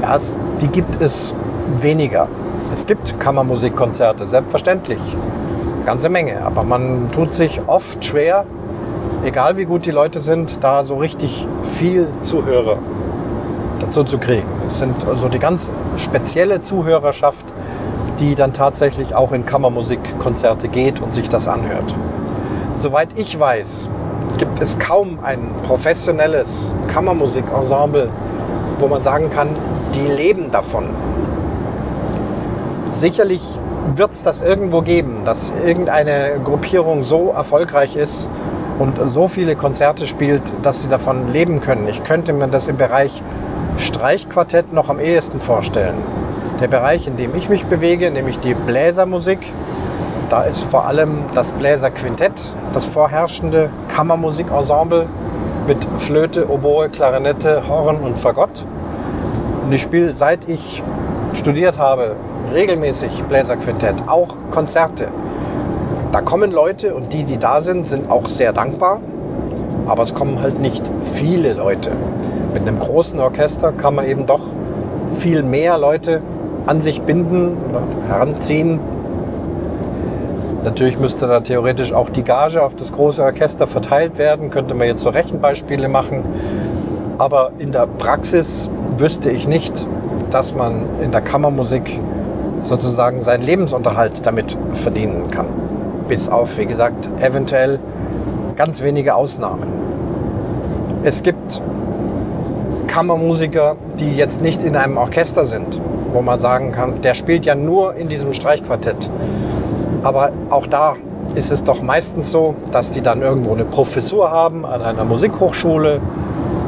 ja, 0.02 0.18
die 0.62 0.68
gibt 0.68 1.02
es 1.02 1.34
weniger. 1.82 2.28
Es 2.72 2.86
gibt 2.86 3.20
Kammermusikkonzerte, 3.20 4.28
selbstverständlich. 4.28 5.00
Eine 5.00 5.86
ganze 5.86 6.10
Menge. 6.10 6.42
Aber 6.44 6.64
man 6.64 7.12
tut 7.12 7.34
sich 7.34 7.62
oft 7.68 8.04
schwer, 8.04 8.46
egal 9.24 9.58
wie 9.58 9.66
gut 9.66 9.86
die 9.86 9.92
Leute 9.92 10.20
sind, 10.20 10.64
da 10.64 10.84
so 10.84 10.98
richtig 10.98 11.48
viel 11.78 12.08
Zuhörer 12.22 12.78
dazu 13.80 14.04
zu 14.04 14.18
kriegen. 14.18 14.48
Es 14.68 14.80
sind 14.80 15.06
also 15.08 15.28
die 15.28 15.40
ganz 15.40 15.72
spezielle 15.98 16.62
Zuhörerschaft, 16.62 17.46
die 18.20 18.36
dann 18.36 18.54
tatsächlich 18.54 19.16
auch 19.16 19.32
in 19.32 19.46
Kammermusikkonzerte 19.46 20.68
geht 20.68 21.02
und 21.02 21.14
sich 21.14 21.30
das 21.30 21.48
anhört. 21.48 21.94
Soweit 22.74 23.10
ich 23.16 23.38
weiß, 23.40 23.90
gibt 24.38 24.62
es 24.62 24.80
kaum 24.80 25.20
ein 25.24 25.50
professionelles 25.64 26.74
Kammermusikensemble, 26.88 28.10
wo 28.80 28.88
man 28.88 29.02
sagen 29.02 29.30
kann, 29.30 29.50
die 29.94 30.08
leben 30.08 30.52
davon. 30.52 30.90
Sicherlich 32.90 33.60
wird 33.96 34.12
es 34.12 34.24
das 34.24 34.42
irgendwo 34.42 34.82
geben, 34.82 35.20
dass 35.26 35.54
irgendeine 35.66 36.40
Gruppierung 36.44 37.04
so 37.04 37.32
erfolgreich 37.32 37.96
ist 37.96 38.30
und 38.80 38.98
so 39.06 39.28
viele 39.28 39.56
Konzerte 39.56 40.08
spielt, 40.08 40.42
dass 40.64 40.82
sie 40.82 40.90
davon 40.90 41.32
leben 41.32 41.62
können. 41.62 41.88
Ich 41.88 42.04
könnte 42.04 42.34
mir 42.34 42.48
das 42.48 42.68
im 42.68 42.78
Bereich 42.78 43.22
Streichquartett 43.78 44.74
noch 44.74 44.90
am 44.90 45.00
ehesten 45.00 45.40
vorstellen. 45.40 45.96
Der 46.62 46.68
Bereich, 46.68 47.08
in 47.08 47.18
dem 47.18 47.36
ich 47.36 47.50
mich 47.50 47.66
bewege, 47.66 48.12
nämlich 48.12 48.40
die 48.40 48.54
Bläsermusik, 48.54 49.40
da 50.30 50.44
ist 50.44 50.64
vor 50.64 50.86
allem 50.86 51.20
das 51.34 51.52
Bläserquintett 51.52 52.34
das 52.74 52.86
vorherrschende 52.86 53.70
Kammermusikensemble 53.94 55.06
mit 55.68 55.88
Flöte, 55.98 56.50
Oboe, 56.50 56.90
Klarinette, 56.90 57.64
Horn 57.68 57.98
und 57.98 58.18
Fagott. 58.18 58.66
Und 59.64 59.72
ich 59.72 59.82
spiele, 59.82 60.14
seit 60.14 60.48
ich 60.48 60.84
studiert 61.34 61.80
habe, 61.80 62.16
regelmäßig 62.54 63.24
Bläserquintett, 63.24 63.96
auch 64.08 64.36
Konzerte. 64.52 65.08
Da 66.16 66.22
kommen 66.22 66.54
Leute 66.54 66.96
und 66.96 67.12
die, 67.12 67.26
die 67.26 67.38
da 67.38 67.60
sind, 67.60 67.90
sind 67.90 68.10
auch 68.10 68.30
sehr 68.30 68.54
dankbar. 68.54 69.02
Aber 69.86 70.04
es 70.04 70.14
kommen 70.14 70.40
halt 70.40 70.62
nicht 70.62 70.82
viele 71.14 71.52
Leute. 71.52 71.92
Mit 72.54 72.62
einem 72.62 72.80
großen 72.80 73.20
Orchester 73.20 73.74
kann 73.74 73.96
man 73.96 74.06
eben 74.06 74.26
doch 74.26 74.40
viel 75.18 75.44
mehr 75.44 75.78
Leute 75.78 76.22
an 76.68 76.82
sich 76.82 77.02
binden, 77.02 77.58
heranziehen. 78.08 78.80
Natürlich 80.64 80.98
müsste 80.98 81.28
da 81.28 81.42
theoretisch 81.42 81.92
auch 81.92 82.10
die 82.10 82.24
Gage 82.24 82.64
auf 82.64 82.78
das 82.78 82.94
große 82.94 83.22
Orchester 83.22 83.68
verteilt 83.68 84.18
werden, 84.18 84.52
könnte 84.52 84.74
man 84.74 84.88
jetzt 84.88 85.02
so 85.02 85.10
Rechenbeispiele 85.10 85.90
machen. 85.90 86.24
Aber 87.18 87.52
in 87.60 87.74
der 87.74 87.88
Praxis 87.88 88.72
wüsste 88.98 89.32
ich 89.32 89.50
nicht, 89.50 89.86
dass 90.32 90.56
man 90.56 90.86
in 91.04 91.12
der 91.12 91.20
Kammermusik 91.20 92.00
sozusagen 92.62 93.22
seinen 93.22 93.44
Lebensunterhalt 93.44 94.26
damit 94.26 94.58
verdienen 94.76 95.30
kann. 95.30 95.65
Bis 96.08 96.30
auf, 96.30 96.58
wie 96.58 96.66
gesagt, 96.66 97.10
eventuell 97.20 97.80
ganz 98.56 98.82
wenige 98.82 99.16
Ausnahmen. 99.16 99.68
Es 101.04 101.24
gibt 101.24 101.62
Kammermusiker, 102.88 103.76
die 104.00 104.16
jetzt 104.16 104.42
nicht 104.42 104.64
in 104.64 104.76
einem 104.76 104.98
Orchester 104.98 105.46
sind, 105.46 105.82
wo 106.14 106.22
man 106.22 106.40
sagen 106.40 106.72
kann, 106.72 107.02
der 107.02 107.14
spielt 107.14 107.46
ja 107.46 107.56
nur 107.56 107.96
in 107.96 108.08
diesem 108.08 108.34
Streichquartett. 108.34 109.10
Aber 110.04 110.32
auch 110.50 110.68
da 110.68 110.96
ist 111.34 111.52
es 111.52 111.64
doch 111.64 111.82
meistens 111.82 112.32
so, 112.32 112.56
dass 112.72 112.92
die 112.92 113.02
dann 113.02 113.22
irgendwo 113.22 113.54
eine 113.54 113.66
Professur 113.66 114.32
haben 114.32 114.66
an 114.66 114.82
einer 114.82 115.04
Musikhochschule 115.04 116.00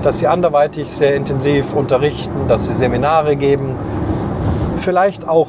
dass 0.08 0.20
sie 0.20 0.28
anderweitig 0.28 0.90
sehr 0.92 1.16
intensiv 1.16 1.74
unterrichten, 1.74 2.48
dass 2.48 2.66
sie 2.68 2.74
Seminare 2.74 3.36
geben, 3.36 3.76
vielleicht 4.78 5.28
auch 5.28 5.48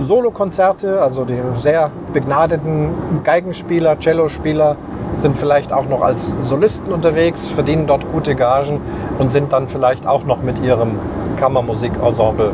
Solokonzerte, 0.00 1.00
also 1.00 1.24
die 1.24 1.40
sehr 1.54 1.90
begnadeten 2.12 2.90
Geigenspieler, 3.24 3.98
Cellospieler 4.00 4.76
sind 5.18 5.38
vielleicht 5.38 5.72
auch 5.72 5.88
noch 5.88 6.02
als 6.02 6.34
Solisten 6.42 6.92
unterwegs, 6.92 7.50
verdienen 7.50 7.86
dort 7.86 8.10
gute 8.12 8.34
Gagen 8.34 8.80
und 9.18 9.30
sind 9.30 9.52
dann 9.52 9.68
vielleicht 9.68 10.06
auch 10.06 10.24
noch 10.24 10.42
mit 10.42 10.58
ihrem 10.58 10.92
Kammermusikensemble 11.38 12.52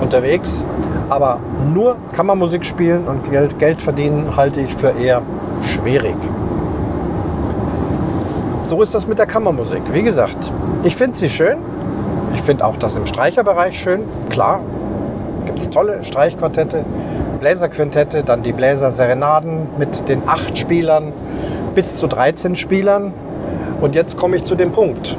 unterwegs. 0.00 0.64
Aber 1.08 1.38
nur 1.72 1.96
Kammermusik 2.12 2.64
spielen 2.64 3.06
und 3.06 3.30
Geld, 3.30 3.58
Geld 3.58 3.80
verdienen 3.80 4.36
halte 4.36 4.60
ich 4.60 4.74
für 4.74 4.90
eher 4.90 5.22
schwierig 5.62 6.16
so 8.72 8.80
ist 8.80 8.94
das 8.94 9.06
mit 9.06 9.18
der 9.18 9.26
Kammermusik. 9.26 9.82
Wie 9.92 10.02
gesagt, 10.02 10.50
ich 10.82 10.96
finde 10.96 11.18
sie 11.18 11.28
schön. 11.28 11.58
Ich 12.34 12.40
finde 12.40 12.64
auch 12.64 12.78
das 12.78 12.96
im 12.96 13.04
Streicherbereich 13.04 13.78
schön. 13.78 14.04
Klar, 14.30 14.60
gibt 15.52 15.60
es 15.60 15.68
tolle 15.68 16.02
Streichquartette, 16.02 16.82
Bläserquintette, 17.38 18.22
dann 18.22 18.42
die 18.42 18.52
Bläserserenaden 18.52 19.66
mit 19.76 20.08
den 20.08 20.22
acht 20.26 20.56
Spielern 20.56 21.12
bis 21.74 21.94
zu 21.94 22.06
13 22.06 22.56
Spielern. 22.56 23.12
Und 23.82 23.94
jetzt 23.94 24.16
komme 24.16 24.36
ich 24.36 24.44
zu 24.44 24.54
dem 24.54 24.72
Punkt. 24.72 25.14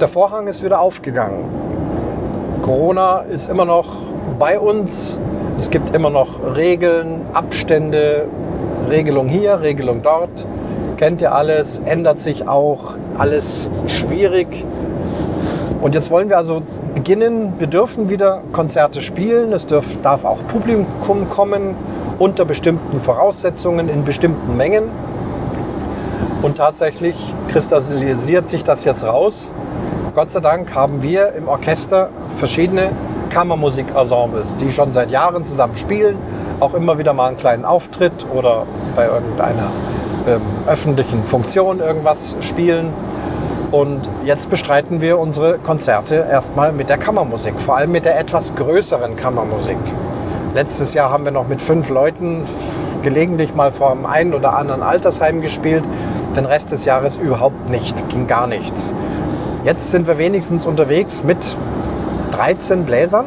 Der 0.00 0.08
Vorhang 0.08 0.48
ist 0.48 0.64
wieder 0.64 0.80
aufgegangen. 0.80 1.44
Corona 2.62 3.20
ist 3.20 3.48
immer 3.48 3.64
noch 3.64 3.86
bei 4.36 4.58
uns. 4.58 5.16
Es 5.58 5.70
gibt 5.70 5.94
immer 5.94 6.10
noch 6.10 6.56
Regeln, 6.56 7.20
Abstände, 7.34 8.24
Regelung 8.90 9.28
hier, 9.28 9.60
Regelung 9.60 10.02
dort 10.02 10.44
kennt 10.96 11.22
ihr 11.22 11.32
alles, 11.32 11.80
ändert 11.84 12.18
sich 12.18 12.48
auch, 12.48 12.94
alles 13.16 13.70
schwierig. 13.86 14.64
Und 15.80 15.94
jetzt 15.94 16.10
wollen 16.10 16.28
wir 16.28 16.36
also 16.36 16.62
beginnen. 16.98 17.52
Wir 17.60 17.68
dürfen 17.68 18.10
wieder 18.10 18.42
Konzerte 18.52 19.02
spielen. 19.02 19.52
Es 19.52 19.68
darf, 19.68 20.02
darf 20.02 20.24
auch 20.24 20.38
Publikum 20.48 21.28
kommen 21.30 21.76
unter 22.18 22.44
bestimmten 22.44 23.00
Voraussetzungen 23.00 23.88
in 23.88 24.04
bestimmten 24.04 24.56
Mengen. 24.56 24.90
Und 26.42 26.58
tatsächlich 26.58 27.14
kristallisiert 27.52 28.50
sich 28.50 28.64
das 28.64 28.84
jetzt 28.84 29.04
raus. 29.04 29.52
Gott 30.16 30.32
sei 30.32 30.40
Dank 30.40 30.74
haben 30.74 31.00
wir 31.00 31.34
im 31.34 31.46
Orchester 31.46 32.08
verschiedene 32.36 32.90
Kammermusikensembles, 33.30 34.56
die 34.56 34.72
schon 34.72 34.92
seit 34.92 35.12
Jahren 35.12 35.44
zusammen 35.44 35.76
spielen, 35.76 36.16
auch 36.58 36.74
immer 36.74 36.98
wieder 36.98 37.12
mal 37.12 37.28
einen 37.28 37.36
kleinen 37.36 37.64
Auftritt 37.64 38.26
oder 38.34 38.66
bei 38.96 39.06
irgendeiner 39.06 39.70
ähm, 40.26 40.42
öffentlichen 40.66 41.22
Funktion 41.22 41.78
irgendwas 41.78 42.36
spielen. 42.40 42.92
Und 43.70 44.08
jetzt 44.24 44.48
bestreiten 44.48 45.02
wir 45.02 45.18
unsere 45.18 45.58
Konzerte 45.58 46.26
erstmal 46.30 46.72
mit 46.72 46.88
der 46.88 46.96
Kammermusik, 46.96 47.60
vor 47.60 47.76
allem 47.76 47.92
mit 47.92 48.06
der 48.06 48.18
etwas 48.18 48.54
größeren 48.54 49.16
Kammermusik. 49.16 49.76
Letztes 50.54 50.94
Jahr 50.94 51.10
haben 51.10 51.24
wir 51.24 51.32
noch 51.32 51.48
mit 51.48 51.60
fünf 51.60 51.90
Leuten 51.90 52.44
gelegentlich 53.02 53.54
mal 53.54 53.70
vor 53.70 53.90
einem 53.90 54.06
einen 54.06 54.32
oder 54.32 54.56
anderen 54.56 54.82
Altersheim 54.82 55.42
gespielt. 55.42 55.84
Den 56.34 56.46
Rest 56.46 56.72
des 56.72 56.86
Jahres 56.86 57.18
überhaupt 57.18 57.68
nicht, 57.68 58.08
ging 58.08 58.26
gar 58.26 58.46
nichts. 58.46 58.94
Jetzt 59.64 59.90
sind 59.90 60.06
wir 60.06 60.16
wenigstens 60.16 60.64
unterwegs 60.64 61.22
mit 61.22 61.38
13 62.32 62.84
Bläsern. 62.84 63.26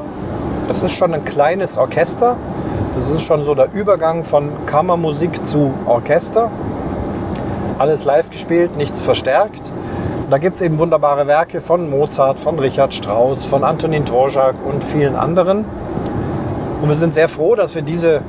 Das 0.67 0.81
ist 0.81 0.93
schon 0.93 1.13
ein 1.13 1.23
kleines 1.23 1.77
Orchester. 1.77 2.35
Das 2.95 3.09
ist 3.09 3.21
schon 3.21 3.43
so 3.43 3.53
der 3.53 3.71
Übergang 3.73 4.23
von 4.23 4.49
Kammermusik 4.65 5.45
zu 5.45 5.71
Orchester. 5.85 6.49
Alles 7.77 8.05
live 8.05 8.31
gespielt, 8.31 8.75
nichts 8.75 9.01
verstärkt. 9.01 9.71
Da 10.31 10.37
gibt 10.37 10.55
es 10.55 10.61
eben 10.61 10.79
wunderbare 10.79 11.27
Werke 11.27 11.59
von 11.59 11.89
Mozart, 11.89 12.39
von 12.39 12.57
Richard 12.57 12.93
Strauss, 12.93 13.43
von 13.43 13.65
Antonin 13.65 14.05
Dvorak 14.05 14.55
und 14.65 14.81
vielen 14.81 15.17
anderen. 15.17 15.65
Und 16.81 16.87
wir 16.87 16.95
sind 16.95 17.13
sehr 17.13 17.27
froh, 17.27 17.55
dass 17.55 17.75
wir 17.75 17.81
diese 17.81 18.21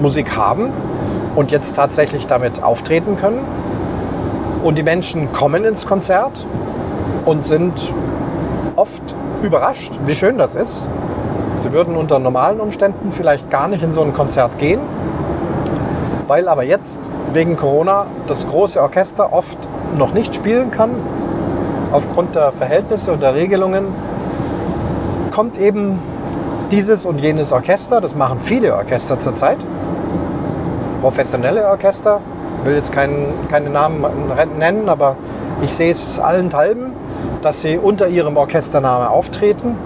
Musik 0.00 0.36
haben 0.36 0.72
und 1.36 1.52
jetzt 1.52 1.76
tatsächlich 1.76 2.26
damit 2.26 2.60
auftreten 2.60 3.16
können. 3.16 3.38
Und 4.64 4.78
die 4.78 4.82
Menschen 4.82 5.32
kommen 5.32 5.64
ins 5.64 5.86
Konzert 5.86 6.44
und 7.24 7.44
sind 7.44 7.72
oft 8.74 9.14
überrascht, 9.44 9.92
wie 10.06 10.14
schön 10.16 10.36
das 10.38 10.56
ist. 10.56 10.88
Sie 11.58 11.72
würden 11.72 11.94
unter 11.94 12.18
normalen 12.18 12.58
Umständen 12.58 13.12
vielleicht 13.12 13.48
gar 13.48 13.68
nicht 13.68 13.84
in 13.84 13.92
so 13.92 14.02
ein 14.02 14.12
Konzert 14.12 14.58
gehen, 14.58 14.80
weil 16.26 16.48
aber 16.48 16.64
jetzt 16.64 17.08
wegen 17.32 17.56
Corona 17.56 18.06
das 18.26 18.44
große 18.48 18.82
Orchester 18.82 19.32
oft 19.32 19.58
noch 19.96 20.14
nicht 20.14 20.34
spielen 20.34 20.72
kann 20.72 20.96
aufgrund 21.94 22.34
der 22.34 22.50
Verhältnisse 22.50 23.12
und 23.12 23.22
der 23.22 23.34
Regelungen 23.34 23.84
kommt 25.30 25.58
eben 25.58 26.00
dieses 26.72 27.06
und 27.06 27.20
jenes 27.20 27.52
Orchester, 27.52 28.00
das 28.00 28.16
machen 28.16 28.40
viele 28.42 28.74
Orchester 28.74 29.20
zurzeit, 29.20 29.58
professionelle 31.00 31.68
Orchester, 31.68 32.20
ich 32.60 32.66
will 32.66 32.74
jetzt 32.74 32.92
keinen, 32.92 33.46
keine 33.48 33.70
Namen 33.70 34.04
nennen, 34.58 34.88
aber 34.88 35.14
ich 35.62 35.72
sehe 35.72 35.92
es 35.92 36.18
allenthalben, 36.18 36.92
dass 37.42 37.60
sie 37.60 37.78
unter 37.78 38.08
ihrem 38.08 38.36
Orchestername 38.36 39.08
auftreten, 39.08 39.76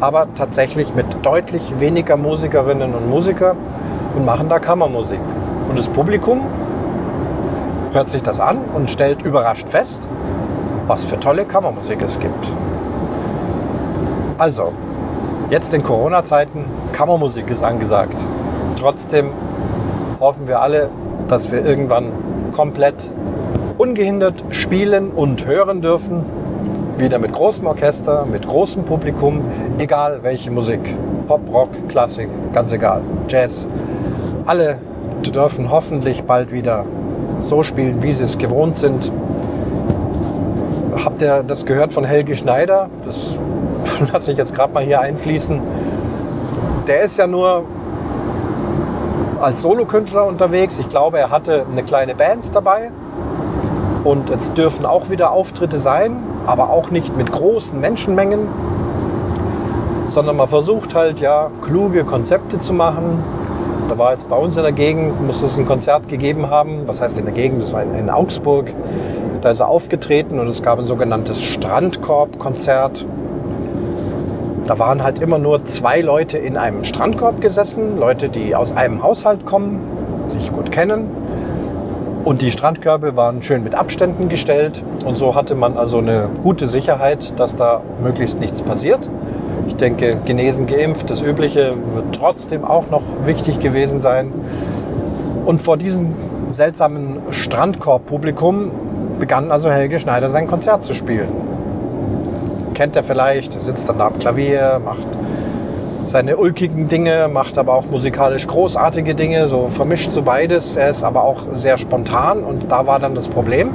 aber 0.00 0.28
tatsächlich 0.36 0.94
mit 0.94 1.06
deutlich 1.22 1.80
weniger 1.80 2.16
Musikerinnen 2.16 2.94
und 2.94 3.10
Musiker 3.10 3.56
und 4.14 4.24
machen 4.24 4.48
da 4.48 4.60
Kammermusik. 4.60 5.20
Und 5.68 5.76
das 5.76 5.88
Publikum 5.88 6.42
hört 7.92 8.08
sich 8.08 8.22
das 8.22 8.38
an 8.38 8.58
und 8.72 8.88
stellt 8.88 9.22
überrascht 9.22 9.68
fest, 9.68 10.08
was 10.86 11.04
für 11.04 11.18
tolle 11.18 11.44
Kammermusik 11.44 12.00
es 12.02 12.18
gibt. 12.18 12.52
Also, 14.38 14.72
jetzt 15.50 15.74
in 15.74 15.82
Corona-Zeiten, 15.82 16.64
Kammermusik 16.92 17.50
ist 17.50 17.64
angesagt. 17.64 18.16
Trotzdem 18.78 19.30
hoffen 20.20 20.46
wir 20.46 20.60
alle, 20.60 20.90
dass 21.28 21.50
wir 21.50 21.64
irgendwann 21.64 22.12
komplett 22.52 23.10
ungehindert 23.78 24.44
spielen 24.50 25.10
und 25.10 25.46
hören 25.46 25.82
dürfen. 25.82 26.24
Wieder 26.98 27.18
mit 27.18 27.32
großem 27.32 27.66
Orchester, 27.66 28.24
mit 28.24 28.46
großem 28.46 28.84
Publikum, 28.84 29.42
egal 29.78 30.20
welche 30.22 30.50
Musik. 30.50 30.94
Pop, 31.26 31.40
Rock, 31.52 31.70
Klassik, 31.88 32.28
ganz 32.52 32.72
egal. 32.72 33.02
Jazz. 33.28 33.68
Alle 34.46 34.78
dürfen 35.22 35.70
hoffentlich 35.70 36.22
bald 36.22 36.52
wieder 36.52 36.84
so 37.40 37.62
spielen, 37.64 38.02
wie 38.02 38.12
sie 38.12 38.24
es 38.24 38.38
gewohnt 38.38 38.78
sind 38.78 39.10
habt 41.04 41.20
ihr 41.20 41.42
das 41.42 41.66
gehört 41.66 41.92
von 41.92 42.04
Helge 42.04 42.36
Schneider? 42.36 42.88
Das 43.04 43.36
lasse 44.12 44.32
ich 44.32 44.38
jetzt 44.38 44.54
gerade 44.54 44.72
mal 44.72 44.84
hier 44.84 45.00
einfließen. 45.00 45.60
Der 46.86 47.02
ist 47.02 47.18
ja 47.18 47.26
nur 47.26 47.64
als 49.40 49.62
Solokünstler 49.62 50.24
unterwegs. 50.26 50.78
Ich 50.78 50.88
glaube, 50.88 51.18
er 51.18 51.30
hatte 51.30 51.66
eine 51.70 51.82
kleine 51.82 52.14
Band 52.14 52.54
dabei. 52.54 52.90
Und 54.04 54.30
jetzt 54.30 54.56
dürfen 54.56 54.86
auch 54.86 55.10
wieder 55.10 55.32
Auftritte 55.32 55.78
sein, 55.78 56.18
aber 56.46 56.70
auch 56.70 56.90
nicht 56.90 57.16
mit 57.16 57.32
großen 57.32 57.80
Menschenmengen, 57.80 58.46
sondern 60.06 60.36
man 60.36 60.46
versucht 60.46 60.94
halt 60.94 61.18
ja 61.18 61.50
kluge 61.62 62.04
Konzepte 62.04 62.60
zu 62.60 62.72
machen. 62.72 63.24
Da 63.88 63.98
war 63.98 64.12
jetzt 64.12 64.28
bei 64.28 64.36
uns 64.36 64.56
in 64.56 64.62
der 64.62 64.72
Gegend, 64.72 65.20
muss 65.26 65.42
es 65.42 65.58
ein 65.58 65.66
Konzert 65.66 66.08
gegeben 66.08 66.50
haben. 66.50 66.82
Was 66.86 67.00
heißt 67.00 67.18
in 67.18 67.24
der 67.24 67.34
Gegend? 67.34 67.62
Das 67.62 67.72
war 67.72 67.82
in, 67.82 67.94
in 67.96 68.10
Augsburg. 68.10 68.66
Da 69.46 69.64
aufgetreten 69.64 70.40
und 70.40 70.48
es 70.48 70.60
gab 70.60 70.80
ein 70.80 70.84
sogenanntes 70.84 71.40
Strandkorb-Konzert. 71.40 73.04
Da 74.66 74.78
waren 74.80 75.04
halt 75.04 75.20
immer 75.20 75.38
nur 75.38 75.64
zwei 75.66 76.00
Leute 76.00 76.36
in 76.36 76.56
einem 76.56 76.82
Strandkorb 76.82 77.40
gesessen, 77.40 77.96
Leute, 77.96 78.28
die 78.28 78.56
aus 78.56 78.76
einem 78.76 79.04
Haushalt 79.04 79.46
kommen, 79.46 79.82
sich 80.26 80.50
gut 80.50 80.72
kennen. 80.72 81.04
Und 82.24 82.42
die 82.42 82.50
Strandkörbe 82.50 83.14
waren 83.14 83.40
schön 83.44 83.62
mit 83.62 83.76
Abständen 83.76 84.28
gestellt 84.28 84.82
und 85.04 85.16
so 85.16 85.36
hatte 85.36 85.54
man 85.54 85.76
also 85.76 85.98
eine 85.98 86.28
gute 86.42 86.66
Sicherheit, 86.66 87.38
dass 87.38 87.54
da 87.54 87.82
möglichst 88.02 88.40
nichts 88.40 88.62
passiert. 88.62 89.08
Ich 89.68 89.76
denke, 89.76 90.16
genesen, 90.24 90.66
geimpft, 90.66 91.08
das 91.08 91.22
Übliche 91.22 91.74
wird 91.94 92.16
trotzdem 92.16 92.64
auch 92.64 92.90
noch 92.90 93.02
wichtig 93.26 93.60
gewesen 93.60 94.00
sein. 94.00 94.32
Und 95.44 95.62
vor 95.62 95.76
diesem 95.76 96.14
seltsamen 96.52 97.18
Strandkorb-Publikum 97.30 98.72
begann 99.18 99.50
also 99.50 99.70
Helge 99.70 99.98
Schneider 99.98 100.30
sein 100.30 100.46
Konzert 100.46 100.84
zu 100.84 100.94
spielen. 100.94 101.28
Kennt 102.74 102.96
er 102.96 103.04
vielleicht, 103.04 103.60
sitzt 103.60 103.88
dann 103.88 103.98
da 103.98 104.08
am 104.08 104.18
Klavier, 104.18 104.80
macht 104.84 105.06
seine 106.06 106.36
ulkigen 106.36 106.88
Dinge, 106.88 107.28
macht 107.32 107.58
aber 107.58 107.74
auch 107.74 107.86
musikalisch 107.86 108.46
großartige 108.46 109.14
Dinge, 109.14 109.48
so 109.48 109.68
vermischt 109.70 110.12
so 110.12 110.22
beides. 110.22 110.76
Er 110.76 110.90
ist 110.90 111.02
aber 111.02 111.24
auch 111.24 111.42
sehr 111.52 111.78
spontan 111.78 112.44
und 112.44 112.70
da 112.70 112.86
war 112.86 112.98
dann 112.98 113.14
das 113.14 113.28
Problem. 113.28 113.70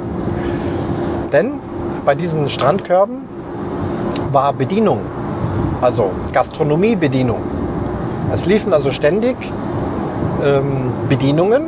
Denn 1.32 1.54
bei 2.04 2.14
diesen 2.14 2.48
Strandkörben 2.48 3.18
war 4.30 4.52
Bedienung, 4.52 5.00
also 5.80 6.10
Gastronomiebedienung. 6.32 7.40
Es 8.32 8.46
liefen 8.46 8.72
also 8.72 8.92
ständig 8.92 9.36
ähm, 10.44 10.92
Bedienungen 11.08 11.64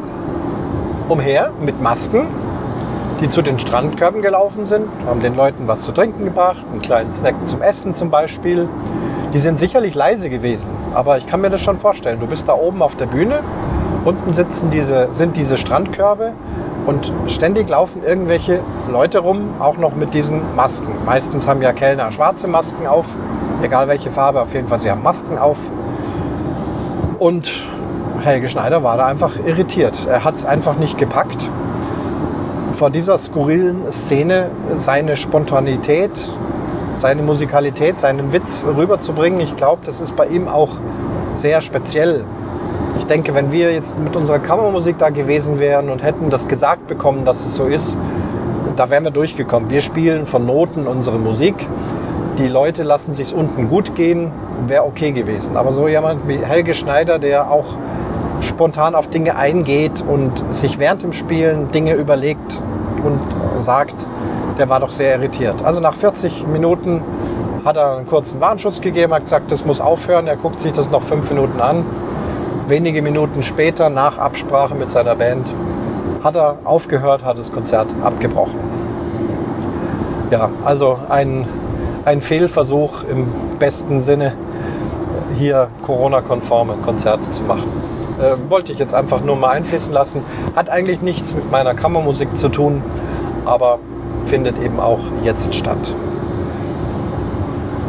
umher 1.08 1.50
mit 1.60 1.80
Masken 1.82 2.26
die 3.20 3.28
zu 3.28 3.42
den 3.42 3.58
Strandkörben 3.58 4.22
gelaufen 4.22 4.64
sind, 4.64 4.86
haben 5.06 5.20
den 5.20 5.36
Leuten 5.36 5.66
was 5.68 5.82
zu 5.82 5.92
trinken 5.92 6.24
gebracht, 6.24 6.64
einen 6.70 6.82
kleinen 6.82 7.12
Snack 7.12 7.34
zum 7.46 7.62
Essen 7.62 7.94
zum 7.94 8.10
Beispiel. 8.10 8.68
Die 9.32 9.38
sind 9.38 9.58
sicherlich 9.58 9.94
leise 9.94 10.30
gewesen, 10.30 10.70
aber 10.94 11.18
ich 11.18 11.26
kann 11.26 11.40
mir 11.40 11.50
das 11.50 11.60
schon 11.60 11.78
vorstellen. 11.78 12.20
Du 12.20 12.26
bist 12.26 12.48
da 12.48 12.54
oben 12.54 12.82
auf 12.82 12.96
der 12.96 13.06
Bühne, 13.06 13.40
unten 14.04 14.34
sitzen 14.34 14.70
diese, 14.70 15.08
sind 15.12 15.36
diese 15.36 15.56
Strandkörbe 15.56 16.32
und 16.86 17.12
ständig 17.28 17.68
laufen 17.68 18.02
irgendwelche 18.04 18.60
Leute 18.90 19.18
rum, 19.20 19.54
auch 19.58 19.76
noch 19.76 19.94
mit 19.94 20.12
diesen 20.12 20.54
Masken. 20.54 20.92
Meistens 21.06 21.48
haben 21.48 21.62
ja 21.62 21.72
Kellner 21.72 22.12
schwarze 22.12 22.48
Masken 22.48 22.86
auf, 22.86 23.06
egal 23.62 23.88
welche 23.88 24.10
Farbe, 24.10 24.40
auf 24.40 24.52
jeden 24.54 24.68
Fall 24.68 24.80
sie 24.80 24.90
haben 24.90 25.02
Masken 25.02 25.38
auf. 25.38 25.58
Und 27.18 27.50
Helge 28.22 28.48
Schneider 28.48 28.82
war 28.82 28.96
da 28.96 29.06
einfach 29.06 29.32
irritiert. 29.44 30.06
Er 30.06 30.24
hat 30.24 30.34
es 30.34 30.46
einfach 30.46 30.76
nicht 30.76 30.98
gepackt 30.98 31.48
vor 32.74 32.90
dieser 32.90 33.18
skurrilen 33.18 33.90
Szene 33.90 34.50
seine 34.76 35.16
Spontanität, 35.16 36.10
seine 36.96 37.22
Musikalität, 37.22 38.00
seinen 38.00 38.32
Witz 38.32 38.66
rüberzubringen. 38.66 39.40
Ich 39.40 39.56
glaube, 39.56 39.82
das 39.84 40.00
ist 40.00 40.16
bei 40.16 40.26
ihm 40.26 40.48
auch 40.48 40.70
sehr 41.36 41.60
speziell. 41.60 42.24
Ich 42.98 43.06
denke, 43.06 43.34
wenn 43.34 43.52
wir 43.52 43.72
jetzt 43.72 43.98
mit 43.98 44.16
unserer 44.16 44.38
Kammermusik 44.38 44.98
da 44.98 45.10
gewesen 45.10 45.58
wären 45.58 45.88
und 45.88 46.02
hätten 46.02 46.30
das 46.30 46.48
gesagt 46.48 46.86
bekommen, 46.86 47.24
dass 47.24 47.44
es 47.44 47.54
so 47.54 47.66
ist, 47.66 47.98
da 48.76 48.90
wären 48.90 49.04
wir 49.04 49.10
durchgekommen. 49.10 49.70
Wir 49.70 49.80
spielen 49.80 50.26
von 50.26 50.46
Noten 50.46 50.86
unsere 50.86 51.18
Musik. 51.18 51.54
Die 52.38 52.48
Leute 52.48 52.82
lassen 52.82 53.14
sich 53.14 53.34
unten 53.34 53.68
gut 53.68 53.94
gehen, 53.94 54.32
wäre 54.66 54.84
okay 54.84 55.12
gewesen. 55.12 55.56
Aber 55.56 55.72
so 55.72 55.86
jemand 55.86 56.26
wie 56.26 56.38
Helge 56.38 56.74
Schneider, 56.74 57.20
der 57.20 57.50
auch 57.50 57.76
spontan 58.40 58.94
auf 58.94 59.08
Dinge 59.08 59.36
eingeht 59.36 60.04
und 60.06 60.44
sich 60.54 60.78
während 60.78 61.02
dem 61.02 61.12
Spielen 61.12 61.70
Dinge 61.72 61.94
überlegt 61.94 62.60
und 63.02 63.20
sagt, 63.62 63.94
der 64.58 64.68
war 64.68 64.80
doch 64.80 64.90
sehr 64.90 65.16
irritiert. 65.16 65.64
Also 65.64 65.80
nach 65.80 65.94
40 65.94 66.46
Minuten 66.46 67.02
hat 67.64 67.76
er 67.76 67.96
einen 67.96 68.06
kurzen 68.06 68.40
Warnschuss 68.40 68.80
gegeben, 68.80 69.14
hat 69.14 69.24
gesagt, 69.24 69.50
das 69.50 69.64
muss 69.64 69.80
aufhören. 69.80 70.26
Er 70.26 70.36
guckt 70.36 70.60
sich 70.60 70.72
das 70.72 70.90
noch 70.90 71.02
fünf 71.02 71.30
Minuten 71.30 71.60
an. 71.60 71.84
Wenige 72.68 73.02
Minuten 73.02 73.42
später, 73.42 73.90
nach 73.90 74.18
Absprache 74.18 74.74
mit 74.74 74.90
seiner 74.90 75.14
Band, 75.16 75.52
hat 76.22 76.36
er 76.36 76.58
aufgehört, 76.64 77.24
hat 77.24 77.38
das 77.38 77.52
Konzert 77.52 77.94
abgebrochen. 78.02 78.58
Ja, 80.30 80.50
also 80.64 80.98
ein, 81.08 81.46
ein 82.04 82.20
Fehlversuch 82.22 83.04
im 83.04 83.26
besten 83.58 84.02
Sinne, 84.02 84.32
hier 85.36 85.68
Corona-konforme 85.82 86.74
Konzerte 86.82 87.30
zu 87.30 87.42
machen. 87.42 87.93
Äh, 88.20 88.36
wollte 88.48 88.72
ich 88.72 88.78
jetzt 88.78 88.94
einfach 88.94 89.22
nur 89.22 89.36
mal 89.36 89.50
einfließen 89.50 89.92
lassen. 89.92 90.22
Hat 90.54 90.70
eigentlich 90.70 91.02
nichts 91.02 91.34
mit 91.34 91.50
meiner 91.50 91.74
Kammermusik 91.74 92.38
zu 92.38 92.48
tun, 92.48 92.82
aber 93.44 93.78
findet 94.26 94.58
eben 94.62 94.78
auch 94.80 95.00
jetzt 95.22 95.54
statt. 95.54 95.94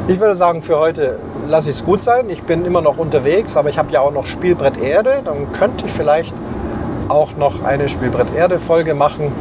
Ich 0.07 0.19
würde 0.19 0.35
sagen, 0.35 0.61
für 0.61 0.79
heute 0.79 1.19
lasse 1.47 1.69
ich 1.69 1.77
es 1.77 1.85
gut 1.85 2.01
sein. 2.01 2.29
Ich 2.29 2.43
bin 2.43 2.65
immer 2.65 2.81
noch 2.81 2.97
unterwegs, 2.97 3.57
aber 3.57 3.69
ich 3.69 3.77
habe 3.77 3.91
ja 3.91 4.01
auch 4.01 4.11
noch 4.11 4.25
Spielbrett 4.25 4.79
Erde. 4.79 5.21
Dann 5.23 5.51
könnte 5.51 5.85
ich 5.85 5.91
vielleicht 5.91 6.33
auch 7.07 7.35
noch 7.37 7.63
eine 7.63 7.87
Spielbrett 7.89 8.33
Erde 8.35 8.59
Folge 8.59 8.93
machen 8.93 9.31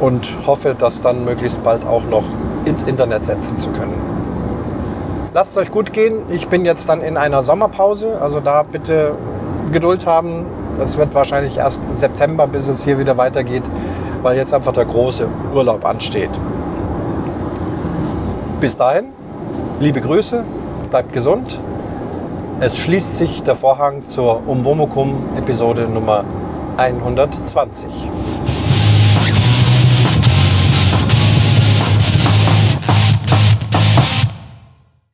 und 0.00 0.34
hoffe, 0.46 0.74
das 0.78 1.00
dann 1.00 1.24
möglichst 1.24 1.62
bald 1.64 1.84
auch 1.86 2.04
noch 2.04 2.24
ins 2.64 2.82
Internet 2.82 3.24
setzen 3.24 3.58
zu 3.58 3.70
können. 3.70 3.94
Lasst 5.32 5.52
es 5.52 5.58
euch 5.58 5.70
gut 5.70 5.92
gehen. 5.92 6.22
Ich 6.30 6.48
bin 6.48 6.64
jetzt 6.64 6.88
dann 6.88 7.02
in 7.02 7.16
einer 7.16 7.42
Sommerpause, 7.42 8.20
also 8.20 8.40
da 8.40 8.62
bitte 8.62 9.12
Geduld 9.72 10.06
haben. 10.06 10.46
Das 10.76 10.98
wird 10.98 11.14
wahrscheinlich 11.14 11.58
erst 11.58 11.80
September, 11.94 12.46
bis 12.46 12.68
es 12.68 12.84
hier 12.84 12.98
wieder 12.98 13.16
weitergeht, 13.16 13.64
weil 14.22 14.36
jetzt 14.36 14.52
einfach 14.54 14.72
der 14.72 14.84
große 14.84 15.28
Urlaub 15.54 15.84
ansteht. 15.84 16.30
Bis 18.60 18.76
dahin, 18.76 19.06
liebe 19.80 20.00
Grüße, 20.00 20.44
bleibt 20.90 21.12
gesund. 21.12 21.60
Es 22.60 22.76
schließt 22.78 23.18
sich 23.18 23.42
der 23.42 23.54
Vorhang 23.54 24.04
zur 24.04 24.48
Umwomukum 24.48 25.14
Episode 25.36 25.82
Nummer 25.82 26.24
120. 26.78 28.08